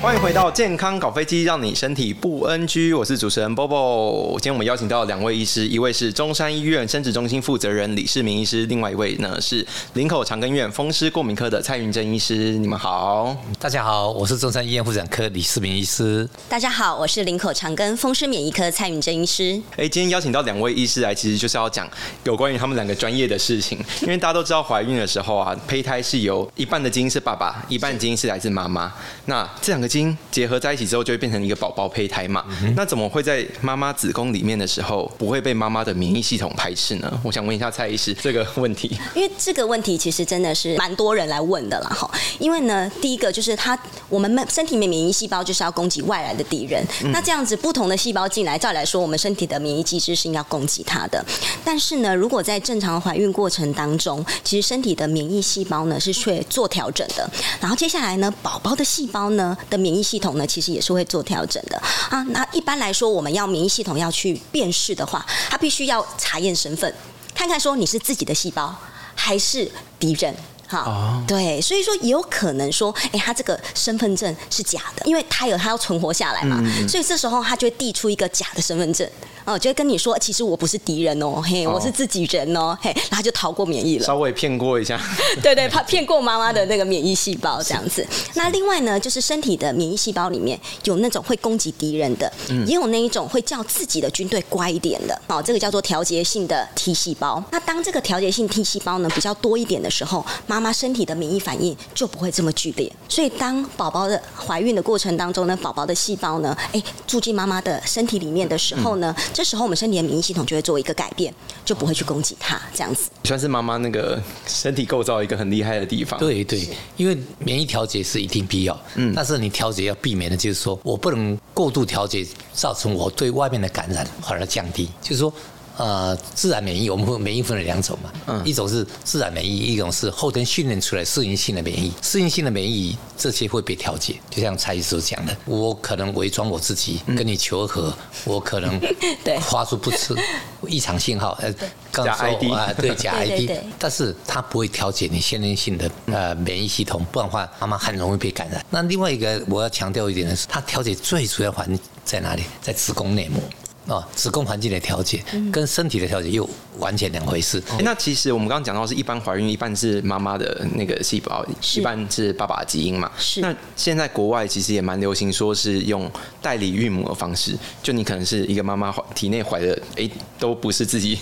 [0.00, 2.94] 欢迎回到健康搞飞机，让你身体不 NG。
[2.96, 4.30] 我是主持人 Bobo。
[4.34, 12.52] 今天我们邀请到两位医师，一位是中山医院生殖中心负责人李世明医师，另外一位呢是林口长庚院风湿过敏科的蔡云珍医师。
[12.52, 16.26] 你们好，大家好，我是中山医院妇产科李世明医师。
[16.48, 19.60] 大家好，我是林口长庚风湿免疫科蔡云珍医师。
[19.76, 21.90] 哎，今天邀请到两位医师来，其实就是要讲
[22.22, 23.76] 有关于他们两个专业的事情。
[24.02, 28.92] 因为大家都知道，怀孕的时候啊，胚胎是由一半的基因是爸爸，一半基因是来自妈妈。
[29.24, 32.44] 那这两个基因结合在一起之后，就会变成一个宝宝胚胎嘛。
[32.62, 37.20] 嗯、那怎么会在妈妈子宫里面的时候，不会被妈妈的免疫系统排斥呢？
[37.24, 38.96] 我想问一下蔡医师这个问题。
[39.14, 41.88] 因为这个问题其实真的是蛮多人来问的啦。
[41.90, 42.10] 哈。
[42.38, 43.78] 因为呢，第一个就是它，
[44.08, 46.84] 我们身体里面免疫细胞就是要攻击外来的敌人。
[47.02, 51.24] 嗯、那这样子不同的细胞进来，照来说，我们身体的免疫机制是应该攻击它的。
[51.64, 57.28] 但是呢，如果在正常怀孕过程当中，其实身体的免疫细胞呢是却做调整的。
[57.60, 62.22] 然后接下来呢，宝宝的细胞呢的免疫系统呢，其实也是会做调整的啊。
[62.30, 66.92] 那一般来说，我们要免疫系统要去辨识的话，它必须要查验身份，
[67.34, 68.74] 看看说你是自己的细胞
[69.14, 70.34] 还是敌人。
[70.70, 79.08] 哈，对，所以说也有可能说，哎，他这个身份证是假的，因为他有他要存活下来嘛，所以这时候他就会递出一个假的身份证。
[79.48, 84.04] 哦，就会跟你说，其实我不是敌人哦，嘿，我是自己人哦，嘿，然后就逃过免疫了。
[84.04, 85.00] 稍微骗过一下，
[85.42, 88.06] 对 对，怕 骗过妈妈的那个免疫细胞这样子。
[88.34, 92.30] 那另外呢，就是身体的免疫细胞里面有那种会攻击敌人的，
[92.66, 95.18] 也有那一种会叫自己的军队乖一点的。
[95.28, 97.42] 哦，这个叫做调节性的 T 细胞。
[97.50, 102.92] 那当这个调节性 T 细胞呢比较多一点的时候，妈妈身体的免疫反应就不会这么剧烈。
[103.08, 111.32] 所以当宝宝的怀孕的过程当中呢，宝宝的细胞呢，哎，住进妈妈的身体里面的时候呢，这时候我们身体的免疫系统就会做一个改变，
[111.64, 113.08] 就不会去攻击它，这样子。
[113.22, 116.18] 算是妈妈那个身体构造一个很厉害的地方。
[116.18, 125.32] 对对，因为免疫调节是一定必要，嗯，但是你调节要避免的就是说我不能过度调节，造成我对外面的感染反而降低，就是说。
[125.78, 131.92] 呃，自然免疫，我们会免疫分为两种嘛，嗯，一种是自然免疫，一种是后天训练出来适应性的免疫。
[132.02, 137.94] 适应性的免疫这些会被调节，就像蔡医师讲的，我可能伪装我自己跟你求和，
[138.24, 138.78] 我可能
[139.24, 139.38] 对。
[139.38, 140.14] 发出不吃
[140.66, 141.54] 异常信号，呃，
[141.92, 148.64] 假 ID 啊，对 假 ID，但是它不会调节你先天性的呃免疫系统，不然的话妈妈很容易被感染。
[148.68, 152.42] 那另外一个我要强调一点的是，它调节最主要环境在哪里？
[152.60, 153.40] 在子宫内膜。
[153.88, 157.62] 哦，子宫环境的调节跟身体的调节又完全两回事。
[157.80, 161.44] 那其实我们刚刚讲到是一般怀孕，一半是妈妈的那个细胞，
[161.74, 163.10] 一半是爸爸的基因嘛。
[163.18, 163.40] 是。
[163.40, 166.10] 那现在国外其实也蛮流行，说是用
[166.42, 171.18] 代理孕母的方式，就你可能是一个妈妈怀体内怀的，哎、欸，都不是自己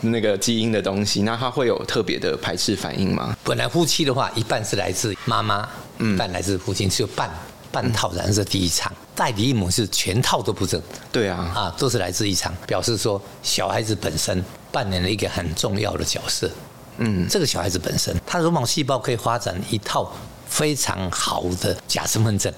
[0.00, 3.36] 那个基因的东西，那它会有特别的排斥反应吗？
[3.44, 5.68] 本来夫妻的话，一半是来自妈妈，
[6.00, 7.30] 一半来自父亲，只有半。
[7.70, 10.80] 半套染色第一场，代理孕母是全套都不正。
[11.12, 16.50] 对啊，啊，都是来自一场，表示说小孩子本身扮演了一个很重要的角色。
[16.98, 20.12] 嗯，这个小孩子本身，他绒毛细胞可以发展一套
[20.48, 22.52] 非常好的假身份证。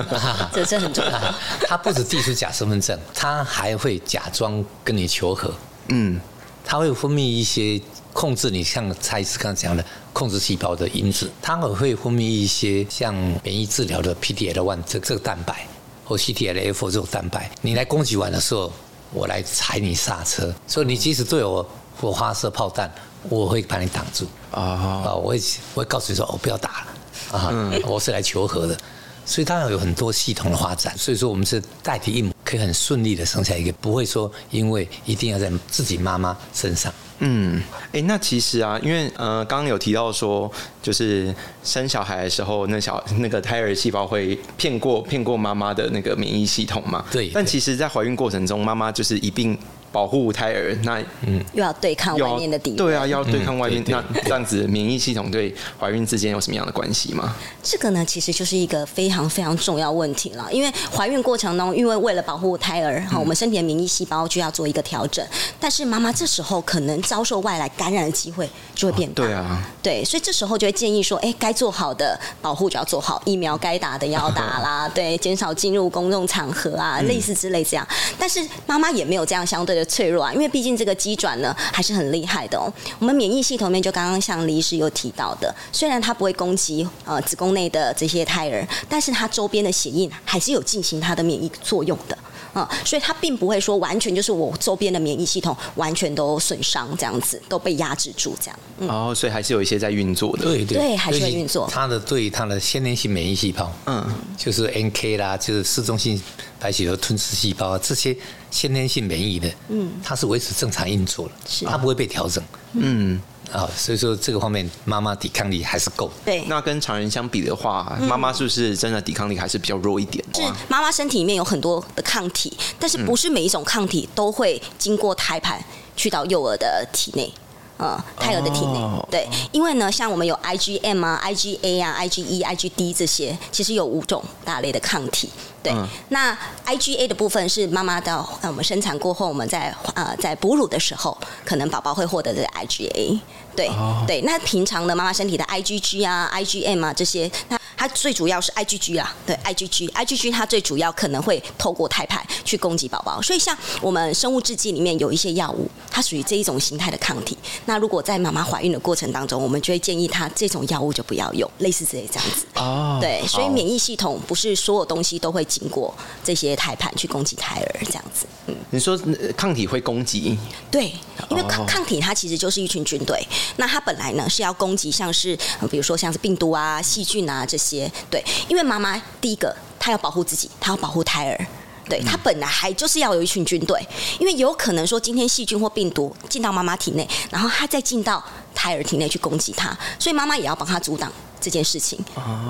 [0.52, 1.34] 这这很重要。
[1.66, 5.52] 他不止递出假身份证，他还会假装跟你求和。
[5.88, 6.20] 嗯，
[6.64, 7.80] 他会分泌一些。
[8.14, 15.66] 控制你像蔡医师刚才讲的控制细胞的因子，它也会分泌一些像免疫治疗的 PDL1 这这个蛋白
[16.04, 17.50] 或 CTLA4 这种蛋白。
[17.60, 18.72] 你来攻击完的时候，
[19.12, 21.68] 我来踩你刹车，所以你即使对我
[22.00, 22.90] 我发射炮弹，
[23.28, 25.14] 我会把你挡住啊啊！
[25.14, 25.40] 我会
[25.74, 27.52] 我会告诉你说，我不要打了啊，
[27.86, 28.78] 我是来求和的。
[29.26, 36.92] 所以它要有很多系统的发展，所以说我们是代替一母，可以很顺利的生下一个，不会说因为一定要在自己妈妈身上。
[37.20, 40.50] 嗯，哎，那其实啊，因为呃，刚刚有提到说，
[40.82, 47.04] 就是生小孩的时候，那小那个胎儿细胞会骗过骗过妈妈的那个免疫系统嘛？
[47.10, 47.30] 对。
[47.32, 49.58] 但其实，在怀孕过程中，妈妈就是一并。
[49.94, 53.80] 保护胎儿，那嗯，又要对抗外面的敌人，对啊，要对抗外面。
[53.80, 57.36] 嗯、那这样子，免疫系统对怀孕之间有什么样的关系吗？
[57.62, 60.48] 这个呢，其实就是一个非常非常重要问题了。
[60.50, 65.24] 因为怀孕过程中，因为为了保护胎儿，哈、嗯，我们身体的免疫细胞就要做一个调整。
[65.60, 69.22] 但是妈妈这时候可能遭受外来感染的机会就会变大。
[69.22, 77.86] 对啊，对，所以这时候就会建议说，哎，该做好的保护就要做好，疫苗该打的要打啦， 对，减少进入公众场合啊，类似之类这样。
[78.18, 82.72] 但是妈妈也没有这样相对的脆弱啊，因为毕竟这个机转呢还是很厉害的哦。
[82.98, 92.16] 我们免疫系统面就刚刚像李医师有提到的，虽然它不会攻击呃子宫内的这些胎儿，但是它周边的血液还是有进行它的免疫作用的。
[92.54, 98.58] 嗯，所以它并不会说完全就是我周边的免疫系统完全都损伤这样子，都被压制住这样。
[98.78, 100.44] 嗯、哦，所以还是有一些在运作的。
[100.44, 101.68] 对对，对，还是在运作。
[101.70, 104.06] 它的对它的先天性免疫细胞，嗯，
[104.36, 106.20] 就是 NK 啦，就是嗜中性
[106.58, 108.16] 白血球吞噬细胞这些
[108.50, 112.42] 先天性免疫的，嗯，它是维持正常运作的，是它不会被调整，
[112.74, 113.20] 嗯。
[113.52, 116.10] 啊，所以说这个方面妈妈抵抗力还是够。
[116.24, 120.24] 对，那跟常人相比的话，妈妈是不是真的抵抗力还是比较弱一点？
[120.34, 125.62] 是妈妈身体里面有很多的抗体，但是不是每一种抗体都会经过胎盘
[125.96, 127.32] 去到幼儿的体内。
[127.76, 128.80] 呃，胎儿的体内，
[129.10, 135.28] 对，因为呢，像我们有 IgM 啊、IgA 啊、IgE、IgD 这些，其实有五种大类的抗体。
[135.60, 135.72] 对，
[136.10, 136.36] 那
[136.66, 143.18] IgA 的部分是妈妈到我们生产过后，我们在呃在哺乳的时候，可能宝宝会获得这个 IgA。
[143.56, 143.70] 对，
[144.06, 157.36] 对，那平常的妈妈身体的 IgG 啊、IgM 啊这些，那它最主要是 IgG 啊，对，IgG，IgG 它最主要可能会透过胎盘去攻击宝宝，所以像我们生物制剂里面有一些药物，它属于这一种形态的抗体。
[157.66, 162.46] 那如果在妈妈怀孕的过程当中，我们就会建议她这种药物就不要用，类似这些这样子。
[162.54, 165.94] 哦，对，所以免疫系统不是所有东西都会经过
[166.24, 168.24] 这些胎盘去攻击胎儿这样子。
[168.46, 168.98] 嗯，你说
[169.36, 170.38] 抗体会攻击？
[170.70, 170.86] 对，
[171.28, 173.22] 因为抗抗体它其实就是一群军队。
[173.56, 175.36] 那它本来呢是要攻击，像是
[175.70, 177.73] 比如说像是病毒啊、细菌啊这些，
[178.10, 181.46] 对，因为妈妈第一个她要保护自己，她要保护胎儿，
[181.88, 183.80] 对，他本来还就是要有一群军队，
[184.18, 188.22] 因为有可能说今天细菌或病毒进到妈妈体内，然后它再进到
[188.54, 191.12] 胎儿体内去攻击她，所以妈妈也要帮他阻挡。
[191.40, 192.02] 这件事情，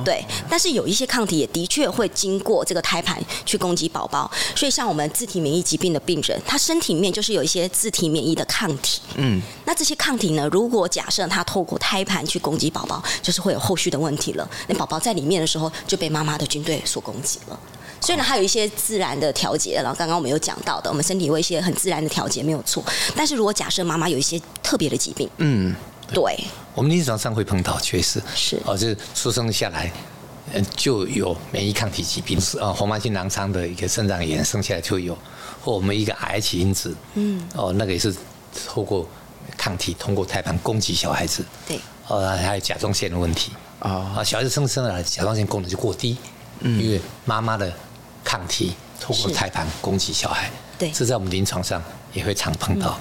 [0.05, 14.49] 对，但是有一些抗体也的确会经过这个胎盘去攻击宝宝，所以像我们自体免疫疾病的病人，他身体里面就是有一些自体免疫的抗体，嗯，那这些抗体呢，如果假设他透过胎盘去攻击宝宝，就是会有后续的问题了。
[14.69, 17.59] 那宝宝在里面的时候就被妈妈的军队所攻击了。
[18.05, 22.85] 所以呢，还有一些自然的调节，然后刚刚我们有讲到的，我们身体有一些很自然的调节没有错。
[23.17, 25.75] 但是如果假设妈妈有一些特别的疾病，嗯。
[26.13, 26.23] 对，
[26.75, 28.23] 我们临床上会碰到，确实。
[28.37, 28.61] 是。
[28.67, 29.91] 哦，就是出生下来，
[30.53, 35.17] 嗯，就有免疫抗体疾病，是啊，红斑性狼疮的一个肾脏炎，生下来就有，
[35.63, 38.15] 或我们一个癌起因子，嗯，哦，那个也是
[38.67, 39.09] 透过
[39.57, 46.19] 抗体通过胎盘攻击小孩子，对，哦，还有甲状腺的问题，啊，小孩子生生来甲状腺功能就过低，
[46.61, 47.73] 嗯，因为妈妈的
[48.25, 51.83] 抗体透过胎盘攻击小孩，对，这在我们临床上
[52.13, 52.99] 也会常碰到。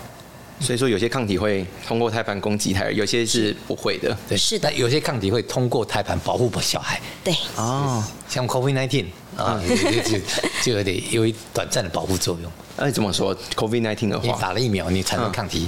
[0.59, 4.15] 所以说，有些抗体会通过胎盘攻击胎儿，有些是不会的。
[4.29, 4.71] 对，是的。
[4.73, 7.01] 有些抗体会通过胎盘保护小孩。
[7.23, 9.05] 对，哦，像 COVID-19
[9.35, 9.59] 啊，
[10.05, 10.19] 就
[10.61, 12.49] 就有点有一短暂的保护作用。
[12.77, 14.25] 那你怎么说 COVID-19 的话？
[14.25, 15.67] 你打了疫苗，你产生抗体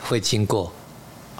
[0.00, 0.72] 会经过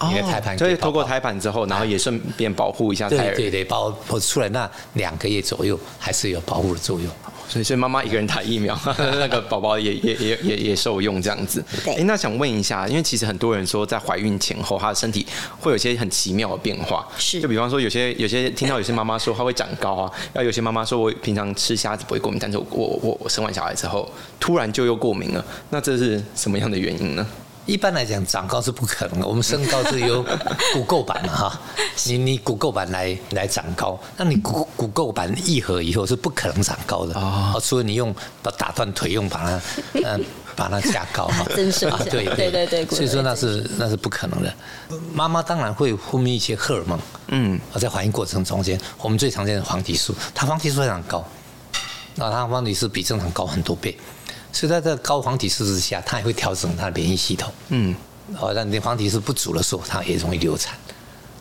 [0.03, 3.35] 你的胎盘，所以透过胎盘之后，然后也顺便保护一下胎儿。
[3.35, 7.09] 对对对，保护出来那两个月左右，还是有保护的作用。
[7.47, 11.63] 所以，所以妈妈一个人打疫苗， 那个宝宝也也也也也受用这样子。
[11.85, 15.25] 哎、欸，那想问一下，因为其实很多人说，在怀孕前后，她的身体
[15.59, 17.07] 会有一些很奇妙的变化。
[17.17, 24.09] 是，就比方说，有些有些听到有些妈妈说她会长高啊，然后有些妈妈说我平常吃虾子不会过敏，但是我我我我生完小孩之后，
[24.39, 25.45] 突然就又过敏了。
[25.69, 27.25] 那这是什么样的原因呢？
[27.65, 29.27] 一般来讲，长高是不可能的。
[29.27, 30.23] 我们身高是由
[30.73, 31.61] 骨构板嘛，哈，
[32.05, 39.61] 你你骨构板来来长高，那你骨骨构板愈合以后是不可能长高的哦，除非你用把打断腿用把它
[40.03, 40.25] 嗯
[40.55, 41.41] 把它加高哈。
[41.41, 41.45] 啊，
[42.09, 44.53] 对对对对，所以说那是那是不可能的。
[45.13, 51.23] 妈妈当然会分泌一些荷尔蒙，嗯，在怀孕过程中间，我们最常见的黄体素，它黄体素非常高，
[52.15, 53.97] 那它黄体素比正常高很多倍。
[54.51, 57.51] 所以在这高黄体素之下，它也会调整它的免疫系统。
[57.69, 57.95] 嗯，
[58.39, 60.75] 哦，那你黄体素不足的时候，它也容易流产。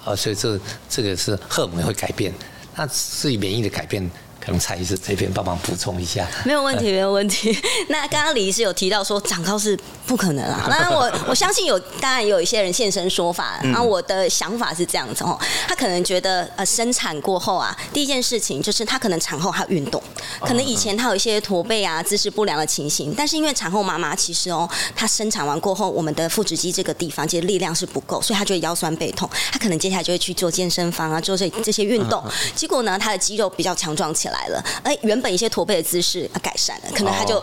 [0.04, 2.32] 啊，所以这这个是荷尔蒙会改变，
[2.74, 4.10] 那至于免疫的改变。
[4.40, 7.56] 可能蔡医师这边帮忙补充一下，没有问题，没有问题。
[7.88, 13.60] 那刚刚李医师有提到说长高是不可能啊， 那我我相信有，当然有一些人现身说法。
[13.62, 20.02] 然后我的想法是这样子哦，他可能觉得呃生产过后啊，第一件事情就是他可能产后还运动，
[20.40, 32.24] 可能以前他有一些驼背啊、姿势不良的情形，但是因为产后妈妈其实哦，她生产完过后，我们的腹直肌这个地方其实力量是不够，所以她就会腰酸背痛，她可能接下来就会去做健身房啊，做这这些运动，
[32.56, 34.39] 结果呢，她的肌肉比较强壮起来。
[34.40, 37.42] 来了，哎，原本一些驼背的姿势改善了，可能他就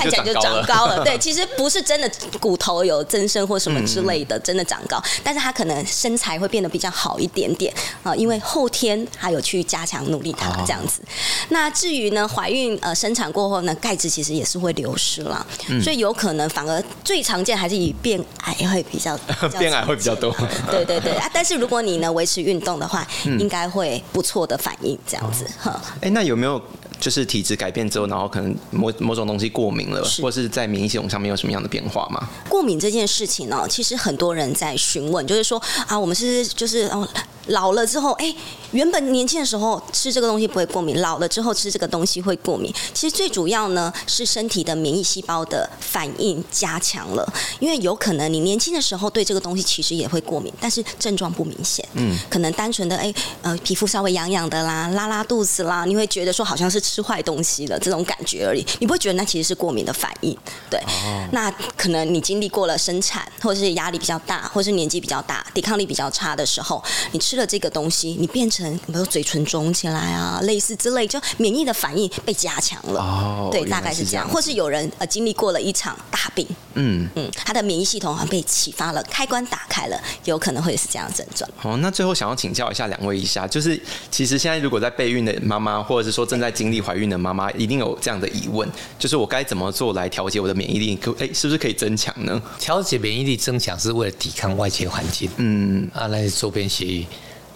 [0.00, 1.02] 看起来就长高了。
[1.04, 11.02] 对，其实不是真的骨头有增生或什么之类的，真的长高，但是他可能身材会变得比较好一点点啊，因为后天还有去加强努力它这样子。
[11.48, 15.44] 那至于呢，怀孕呃生产过后呢，钙质其实也是会流失了，
[15.82, 19.18] 所以有可能反而最常见还是以变矮会比较，
[19.58, 20.32] 变矮会比较多。
[20.70, 25.82] 对对对啊，但是如果你呢维持运动的话，应该会不错的反应这样子哈。
[26.00, 26.28] 哎，那。
[26.28, 26.60] 有没有
[27.00, 32.28] 就是体质改变之后，然后可能某某种东西过敏了，或是在免疫系统上面有什么样的变化吗？
[32.48, 37.06] 过敏这件事情呢，其实很多人在询问，就是说啊，我们是就是哦。
[37.48, 38.34] 老了之后，哎，
[38.72, 42.70] 原本年轻的时候吃这个东西不会过敏，老了之后吃这个东西会过敏。
[42.92, 47.26] 其实最主要呢是身体的免疫细胞的反应加强了，
[47.58, 51.82] 因为有可能你年轻的时候对这个东西其实也会过敏，但是症状不明显。
[51.94, 53.10] 嗯，可能单纯的哎
[53.40, 60.36] 呃皮肤稍微痒痒的啦，拉拉肚子啦，你会觉得说好像是吃坏东西了这种感觉而已，你不会觉得那其实是过敏的反应。
[60.70, 66.80] 对，哦、那可能你经历过了生产，或者是压力比较大，或者是年纪比较大，抵抗力比较差的时候，
[67.12, 67.38] 你吃。
[67.38, 73.00] 了这个东西，你变成比如嘴唇肿起来啊，类似之类，就免疫的反应被加强了。
[73.00, 74.28] 哦，对，大概是这样。
[74.28, 81.48] 或是有人呃经历过了一场大病，嗯嗯，他的免疫系统好像被启发了，开关打开了，有可能会是这样的症状。
[81.62, 90.96] 哦，那最后想要请教一下两位一下，就是其实现在如果在备孕的妈妈，或者是说正在经历怀孕的妈妈，一定有这样的疑问，就是我该怎么做来调节我的免疫力？
[90.96, 92.40] 可哎，是不是可以增强呢？
[92.58, 95.30] 调节免疫力增强是为了抵抗外界环境。
[95.36, 97.06] 嗯啊，那些周边协议。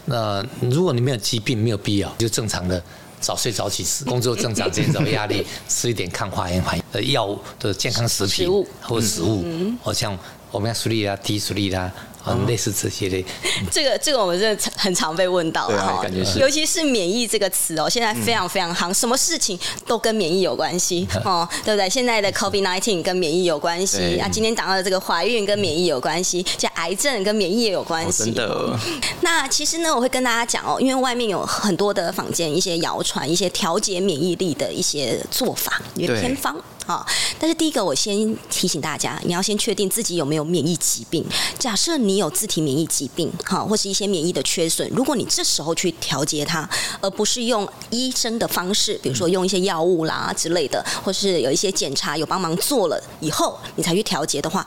[0.05, 2.83] 那如果你没有疾病，没有必要就正常的
[3.21, 8.49] 早睡早起，工作正常，减少压力，吃一点抗化炎反应的药物的健康食品
[8.81, 9.45] 或食物，
[9.81, 10.19] 好像
[10.51, 11.93] 欧米伽三啦、低水力啦。
[12.26, 13.25] 嗯，类似这些的。
[13.71, 16.38] 这个这个我们真的很常被问到啊，感觉是。
[16.38, 21.88] 尤其是免疫这个词哦，现在非常非常夯，什么事情都跟免疫有关系 哦，对不对？
[21.88, 28.25] 现在的 COVID nineteen 跟免疫有关系啊，今天讲到的这个怀孕跟免疫有关系，像癌症跟免疫也有关系。
[28.25, 28.79] 真的。
[29.21, 36.57] 那其实呢，我会跟大家讲哦，因为外面有很多的坊间一些谣传，一些调节免疫力的一些做法，一些偏方。
[36.85, 37.07] 好，
[37.39, 41.25] 但是第一个，我先提醒大家，你要先确定自己有没有免疫疾病。
[41.59, 46.69] 假设你有自体免疫疾病，哈，或是一些免疫的缺损，如果你这时候去调节它，
[47.01, 54.67] 而不是用医生的方式，比如说用一些药物啦之类的，或是有一些检查有帮忙做了以后，你才去调节的话，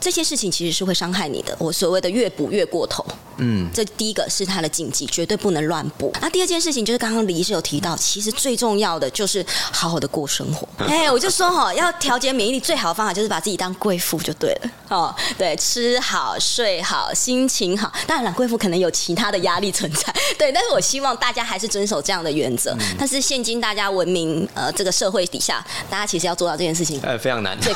[0.00, 1.56] 这些事情其实是会伤害你的。
[1.58, 3.04] 我所谓的越补越过头。
[3.38, 6.12] 嗯，这第一个是它的禁忌，绝对不能乱补。
[6.20, 10.68] 那第二件事情就是刚刚李医师有提到，其实最重要的就是好好的过生活。
[10.86, 14.70] 哎，我就说哈，要调节免疫力最好的方法就是把自己当贵妇就对了。
[14.96, 17.92] 哦，对，吃好睡好，心情好。
[18.06, 20.52] 当然了，贵妇可能有其他的压力存在， 对。
[20.52, 22.76] 但是我希望大家还是遵守这样的原则。
[22.96, 27.58] 但是现今大家文明呃这个社会底下，大家其实要做到这件事情，呃，非常难。
[27.58, 27.72] 对，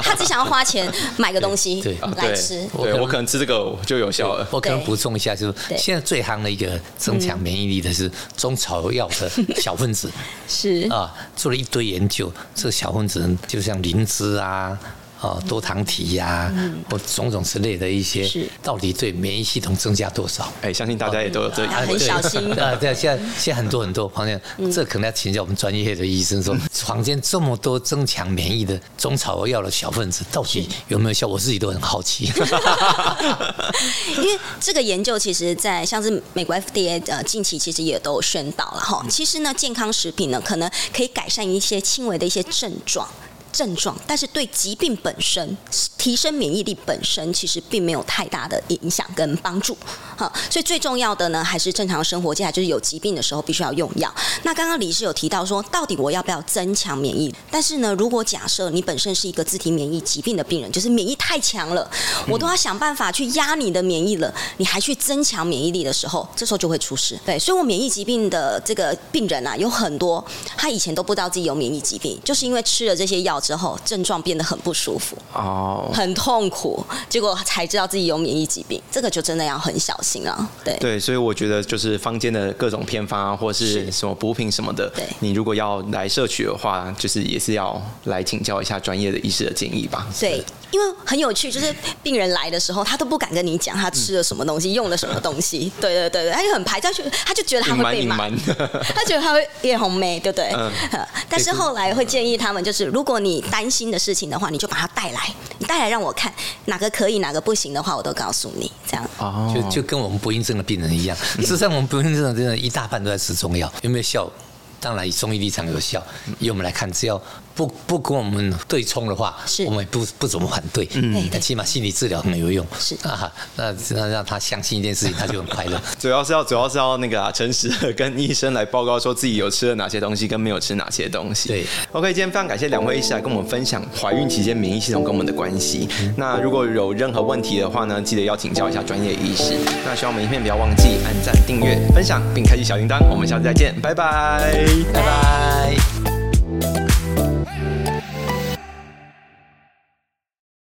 [0.00, 2.68] 他只想要花钱买个东西对来吃。
[2.82, 4.46] 对，我可能吃这个就有效了。
[4.50, 10.10] 我可能补充一下，就是现在最夯的一个增强免疫力的是中草药的小分子，
[10.48, 14.76] 是啊，做了一堆研究，这个小分子就像灵芝啊。
[15.22, 16.54] 哦，多糖体呀、啊，
[16.90, 18.28] 或种种之类的一些，
[18.60, 20.52] 到底对免疫系统增加多少？
[20.62, 22.74] 哎，相信大家也都有这，很小心 啊。
[22.74, 24.36] 对，现在现在很多很多朋友，
[24.72, 31.28] 这可能要请教我们专业的医生说， 坊间这么多增强免疫的中草药的小分子，到底有没有效？
[31.28, 32.24] 我自己都很好奇。
[34.18, 39.06] 因为这个研究，其实，在像是美国 FDA 呃近期其实也都宣导了哈。
[39.08, 43.08] 其实呢，健康食品呢，可能可以改善一些轻微的一些症状。
[43.52, 45.56] 症状，但是对疾病本身
[45.98, 49.76] 提升免疫力本身其实并没有太大的影响跟帮助，
[50.16, 54.12] 哈，所以最重要的呢还是正常生活，接下来就是有疾病的时候必须要用药。
[54.42, 57.32] 那刚刚李医师有提到说，到底我要不要增强免疫？
[57.50, 61.88] 但是呢，如果假设你本身是一个自体免疫疾病的病人，就是免疫太强了，
[62.26, 67.18] 我都要想办法去压你的免疫了，你还去增强免疫力的时候，这时候就会出事。
[67.24, 70.24] 对，所以我免疫疾病的这个病人啊，有很多
[70.56, 73.41] 他以前都不知道自己有免疫疾病，就是因为吃了这些药。
[73.42, 80.48] 之后症状变得很不舒服哦，很痛苦，结果才知道自己有免疫疾病，这个就真的要很小心了。
[80.64, 90.06] 对对，所以我觉得就是坊间的各种偏方啊，或是什么补品什么的，对，你如果要来摄取的话，就是也是要来请教一下专业的医师的建议吧。
[90.18, 95.72] 对，因为很有趣，就是病人来的时候，他都不敢跟你讲他吃了什么东西，用了什么东西。
[95.80, 98.28] 对对对对，他就很排他就他就觉得他会被骂，
[98.94, 100.52] 他觉得他会脸红梅，对不对？
[100.56, 100.70] 嗯。
[101.28, 106.30] 但是后来会建议他们，就是如果你你担心的事情的话，你就把它带来，你带来让我看
[106.66, 108.70] 哪个可以，哪个不行的话，我都告诉你。
[108.86, 111.16] 这样哦，就就跟我们不孕症的病人一样。
[111.16, 114.30] 事实上，我们不孕症的病人一大半都在吃中药，有没有效？
[114.78, 116.04] 当然，以中医立场有效。
[116.40, 117.20] 以我们来看，只要
[117.54, 120.88] 不不跟我们对冲的话，是我们也不不怎么反对。
[120.94, 122.66] 嗯那起码心理治疗很有用。
[122.78, 125.80] 是啊，那那让他相信一件事情，他就很快乐。
[125.98, 131.48] 主要是要主要是要那个啊，诚实的 跟医生来报告说自己有吃了哪些东西，跟没有吃哪些东西。
[131.48, 135.88] 对，OK，今天非常感谢两位医师来跟我们分享怀孕期间免疫系统跟我们的关系。
[136.16, 139.56] 那如果有任何问题的话呢，记得要请教一下专业医师。
[139.84, 142.98] 那希望我们影片不要忘记按赞、订阅、分享，并开启小铃铛。
[143.10, 145.91] 我们下次再见，拜拜，拜拜。